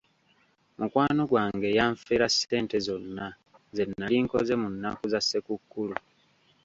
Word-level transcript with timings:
Mukwano 0.77 1.21
gwange 1.31 1.67
yanfera 1.77 2.25
ssente 2.33 2.75
zonna 2.85 3.25
ze 3.75 3.83
nali 3.99 4.17
nkoze 4.23 4.53
mu 4.61 4.67
nnaku 4.73 5.03
za 5.11 5.19
ssekukkulu. 5.23 5.95